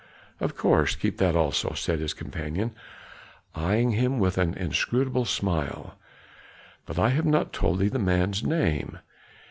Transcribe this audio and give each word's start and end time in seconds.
"Of 0.39 0.55
course, 0.57 0.95
keep 0.95 1.17
that 1.19 1.35
also," 1.35 1.75
said 1.75 1.99
his 1.99 2.15
companion, 2.15 2.73
eying 3.55 3.91
him 3.91 4.17
with 4.17 4.39
an 4.39 4.55
inscrutable 4.55 5.25
smile. 5.25 5.93
"But 6.87 6.97
I 6.97 7.09
have 7.09 7.27
not 7.27 7.53
told 7.53 7.77
thee 7.77 7.87
the 7.89 7.99
man's 7.99 8.43
name. 8.43 8.97